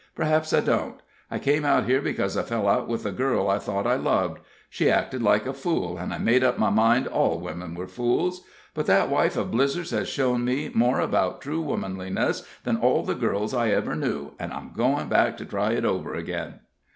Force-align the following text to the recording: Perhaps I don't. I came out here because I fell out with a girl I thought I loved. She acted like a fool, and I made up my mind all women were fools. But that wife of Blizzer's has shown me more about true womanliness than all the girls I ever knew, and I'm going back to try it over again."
Perhaps 0.15 0.51
I 0.51 0.61
don't. 0.61 0.99
I 1.29 1.37
came 1.37 1.63
out 1.63 1.85
here 1.85 2.01
because 2.01 2.35
I 2.35 2.41
fell 2.41 2.67
out 2.67 2.87
with 2.87 3.05
a 3.05 3.11
girl 3.11 3.47
I 3.47 3.59
thought 3.59 3.85
I 3.85 3.97
loved. 3.97 4.39
She 4.67 4.89
acted 4.89 5.21
like 5.21 5.45
a 5.45 5.53
fool, 5.53 5.95
and 5.99 6.11
I 6.11 6.17
made 6.17 6.43
up 6.43 6.57
my 6.57 6.71
mind 6.71 7.05
all 7.05 7.39
women 7.39 7.75
were 7.75 7.85
fools. 7.87 8.41
But 8.73 8.87
that 8.87 9.09
wife 9.11 9.37
of 9.37 9.51
Blizzer's 9.51 9.91
has 9.91 10.09
shown 10.09 10.43
me 10.43 10.71
more 10.73 10.99
about 10.99 11.39
true 11.39 11.61
womanliness 11.61 12.41
than 12.63 12.77
all 12.77 13.03
the 13.03 13.13
girls 13.13 13.53
I 13.53 13.69
ever 13.69 13.95
knew, 13.95 14.31
and 14.39 14.51
I'm 14.51 14.73
going 14.73 15.07
back 15.07 15.37
to 15.37 15.45
try 15.45 15.73
it 15.73 15.85
over 15.85 16.15
again." 16.15 16.61